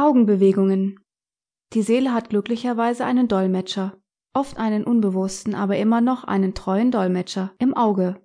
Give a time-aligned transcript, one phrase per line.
[0.00, 0.98] Augenbewegungen.
[1.74, 3.98] Die Seele hat glücklicherweise einen Dolmetscher,
[4.32, 8.18] oft einen unbewussten, aber immer noch einen treuen Dolmetscher im Auge.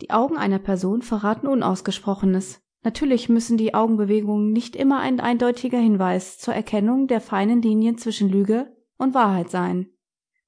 [0.00, 2.62] Die Augen einer Person verraten Unausgesprochenes.
[2.82, 8.28] Natürlich müssen die Augenbewegungen nicht immer ein eindeutiger Hinweis zur Erkennung der feinen Linien zwischen
[8.28, 9.90] Lüge und Wahrheit sein.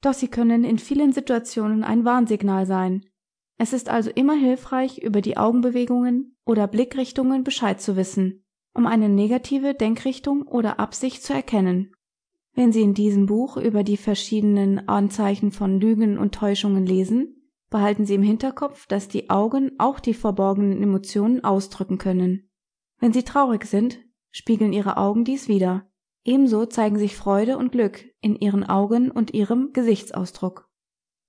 [0.01, 3.07] Doch sie können in vielen Situationen ein Warnsignal sein.
[3.57, 8.43] Es ist also immer hilfreich, über die Augenbewegungen oder Blickrichtungen Bescheid zu wissen,
[8.77, 11.92] um eine negative Denkrichtung oder Absicht zu erkennen.
[12.55, 18.04] Wenn Sie in diesem Buch über die verschiedenen Anzeichen von Lügen und Täuschungen lesen, behalten
[18.04, 22.51] Sie im Hinterkopf, dass die Augen auch die verborgenen Emotionen ausdrücken können.
[22.98, 23.98] Wenn Sie traurig sind,
[24.30, 25.87] spiegeln Ihre Augen dies wider.
[26.24, 30.68] Ebenso zeigen sich Freude und Glück in Ihren Augen und Ihrem Gesichtsausdruck.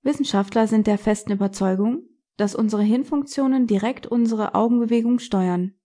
[0.02, 2.02] Wissenschaftler sind der festen Überzeugung,
[2.36, 5.77] dass unsere Hirnfunktionen direkt unsere Augenbewegung steuern.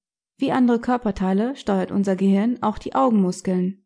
[0.43, 3.85] Wie andere Körperteile steuert unser Gehirn auch die Augenmuskeln.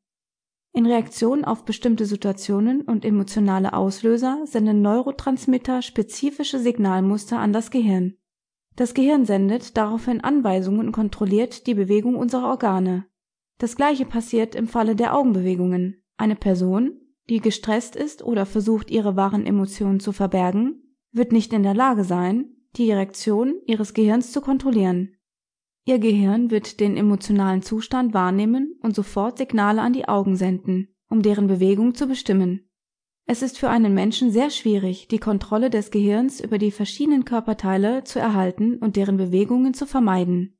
[0.73, 8.15] In Reaktion auf bestimmte Situationen und emotionale Auslöser senden Neurotransmitter spezifische Signalmuster an das Gehirn.
[8.75, 13.05] Das Gehirn sendet daraufhin Anweisungen und kontrolliert die Bewegung unserer Organe.
[13.59, 16.01] Das gleiche passiert im Falle der Augenbewegungen.
[16.17, 21.61] Eine Person, die gestresst ist oder versucht, ihre wahren Emotionen zu verbergen, wird nicht in
[21.61, 25.16] der Lage sein, die Reaktion ihres Gehirns zu kontrollieren
[25.87, 31.21] Ihr Gehirn wird den emotionalen Zustand wahrnehmen und sofort Signale an die Augen senden, um
[31.21, 32.67] deren Bewegung zu bestimmen.
[33.25, 38.03] Es ist für einen Menschen sehr schwierig, die Kontrolle des Gehirns über die verschiedenen Körperteile
[38.03, 40.57] zu erhalten und deren Bewegungen zu vermeiden.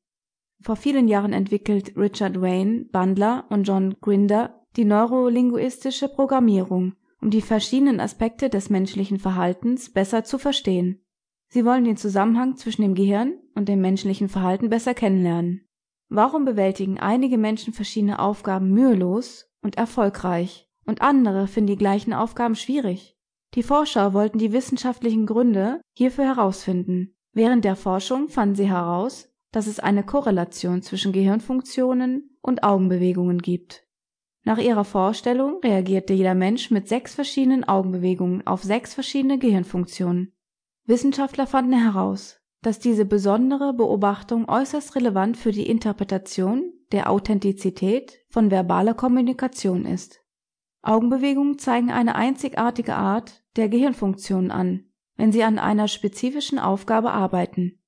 [0.62, 7.42] Vor vielen Jahren entwickelt Richard Wayne, Bandler und John Grinder die neurolinguistische Programmierung, um die
[7.42, 11.02] verschiedenen Aspekte des menschlichen Verhaltens besser zu verstehen
[11.50, 15.68] Sie wollen den Zusammenhang zwischen dem Gehirn und dem menschlichen Verhalten besser kennenlernen.
[16.10, 22.56] Warum bewältigen einige Menschen verschiedene Aufgaben mühelos und erfolgreich und andere finden die gleichen Aufgaben
[22.56, 23.18] schwierig?
[23.56, 27.16] Die Forscher wollten die wissenschaftlichen Gründe hierfür herausfinden.
[27.34, 33.86] Während der Forschung fanden sie heraus, dass es eine Korrelation zwischen Gehirnfunktionen und Augenbewegungen gibt.
[34.44, 40.37] Nach ihrer Vorstellung reagierte jeder Mensch mit sechs verschiedenen Augenbewegungen auf sechs verschiedene Gehirnfunktionen
[40.88, 48.50] Wissenschaftler fanden heraus, dass diese besondere Beobachtung äußerst relevant für die Interpretation der Authentizität von
[48.50, 50.22] verbaler Kommunikation ist.
[50.82, 54.86] Augenbewegungen zeigen eine einzigartige Art der Gehirnfunktionen an,
[55.18, 57.80] wenn sie an einer spezifischen Aufgabe arbeiten.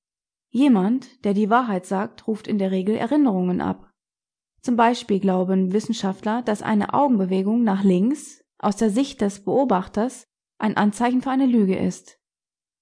[0.50, 3.90] Jemand, der die Wahrheit sagt, ruft in der Regel Erinnerungen ab.
[4.62, 10.26] Zum Beispiel glauben Wissenschaftler, dass eine Augenbewegung nach links aus der Sicht des Beobachters
[10.58, 12.19] ein Anzeichen für eine Lüge ist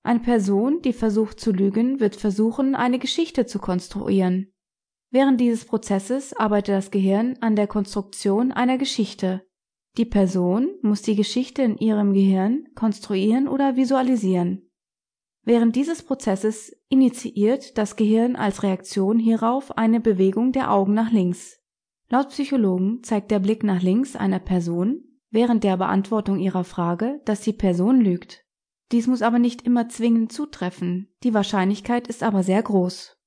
[0.07, 4.53] eine Person, die versucht zu lügen, wird versuchen, eine Geschichte zu konstruieren.
[5.11, 9.45] Während dieses Prozesses arbeitet das Gehirn an der Konstruktion einer Geschichte.
[9.97, 14.69] Die Person muss die Geschichte in ihrem Gehirn konstruieren oder visualisieren.
[15.43, 21.61] Während dieses Prozesses initiiert das Gehirn als Reaktion hierauf eine Bewegung der Augen nach links.
[22.09, 27.41] Laut Psychologen zeigt der Blick nach links einer Person während der Beantwortung ihrer Frage, dass
[27.41, 28.46] die Person lügt.
[28.91, 33.17] Dies muss aber nicht immer zwingend zutreffen, die Wahrscheinlichkeit ist aber sehr groß.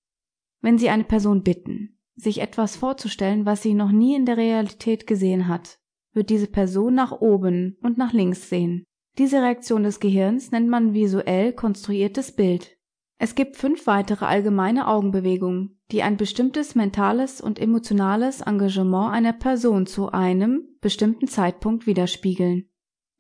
[0.63, 5.07] Wenn Sie eine Person bitten, sich etwas vorzustellen, was sie noch nie in der Realität
[5.07, 5.79] gesehen hat,
[6.13, 8.85] wird diese Person nach oben und nach links sehen.
[9.19, 12.77] Diese Reaktion des Gehirns nennt man visuell konstruiertes Bild.
[13.19, 19.87] Es gibt fünf weitere allgemeine Augenbewegungen, die ein bestimmtes mentales und emotionales Engagement einer Person
[19.87, 22.70] zu einem bestimmten Zeitpunkt widerspiegeln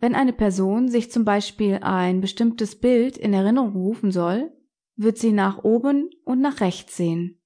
[0.00, 4.50] wenn eine Person sich zum Beispiel ein bestimmtes Bild in Erinnerung rufen soll,
[4.96, 7.40] wird sie nach oben und nach rechts sehen.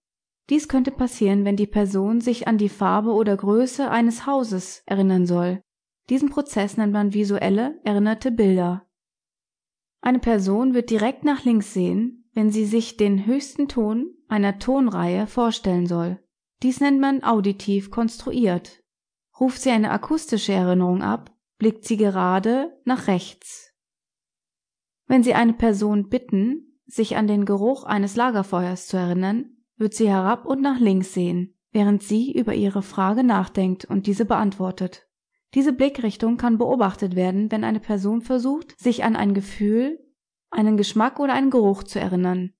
[0.50, 5.26] Dies könnte passieren, wenn die Person sich an die Farbe oder Größe eines Hauses erinnern
[5.26, 5.62] soll.
[6.10, 8.86] Diesen Prozess nennt man visuelle erinnerte Bilder.
[10.03, 15.26] Eine Person wird direkt nach links sehen, wenn sie sich den höchsten Ton einer Tonreihe
[15.26, 16.21] vorstellen soll.
[16.62, 18.82] Dies nennt man auditiv konstruiert.
[19.41, 23.72] Ruft sie eine akustische Erinnerung ab, blickt sie gerade nach rechts.
[25.06, 30.09] Wenn Sie eine Person bitten, sich an den Geruch eines Lagerfeuers zu erinnern, wird sie
[30.09, 35.09] herab und nach links sehen, während sie über ihre Frage nachdenkt und diese beantwortet.
[35.54, 39.98] Diese Blickrichtung kann beobachtet werden, wenn eine Person versucht, sich an ein Gefühl,
[40.50, 42.53] einen Geschmack oder einen Geruch zu erinnern.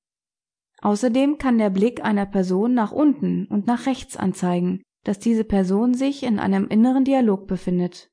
[0.81, 5.95] Außerdem kann der Blick einer Person nach unten und nach rechts anzeigen, dass diese Person
[5.95, 8.11] sich in einem inneren Dialog befindet